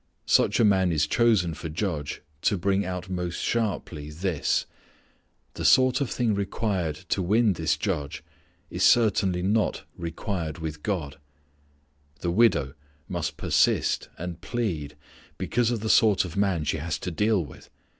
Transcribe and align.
Such 0.25 0.59
a 0.59 0.65
man 0.65 0.91
is 0.91 1.05
chosen 1.05 1.53
for 1.53 1.69
judge 1.69 2.23
to 2.41 2.57
bring 2.57 2.83
out 2.83 3.07
most 3.07 3.37
sharply 3.39 4.09
this: 4.09 4.65
the 5.53 5.63
sort 5.63 6.01
of 6.01 6.09
thing 6.09 6.33
required 6.33 6.95
to 7.09 7.21
win 7.21 7.53
this 7.53 7.77
judge 7.77 8.23
is 8.71 8.83
certainly 8.83 9.43
not 9.43 9.83
required 9.95 10.57
with 10.57 10.81
God. 10.81 11.19
The 12.21 12.31
widow 12.31 12.73
must 13.07 13.37
persist 13.37 14.09
and 14.17 14.41
plead 14.41 14.95
because 15.37 15.69
of 15.69 15.81
the 15.81 15.87
sort 15.87 16.25
of 16.25 16.35
man 16.35 16.63
she 16.63 16.77
has 16.77 16.97
to 16.97 17.11
deal 17.11 17.45
with. 17.45 17.69